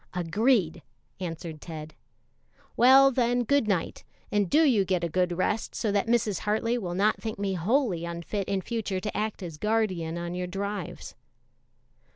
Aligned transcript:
"Agreed," 0.15 0.81
answered 1.19 1.61
Ted. 1.61 1.93
"Well, 2.75 3.11
then, 3.11 3.43
good 3.43 3.67
night, 3.67 4.03
and 4.31 4.49
do 4.49 4.63
you 4.63 4.83
get 4.83 5.03
a 5.03 5.09
good 5.09 5.37
rest, 5.37 5.75
so 5.75 5.91
that 5.91 6.07
Mrs. 6.07 6.39
Hartley 6.39 6.75
will 6.79 6.95
not 6.95 7.21
think 7.21 7.37
me 7.37 7.53
wholly 7.53 8.03
unfit 8.03 8.47
in 8.47 8.61
future 8.61 8.99
to 8.99 9.15
act 9.15 9.43
as 9.43 9.59
guardian 9.59 10.17
on 10.17 10.33
your 10.33 10.47
drives." 10.47 11.13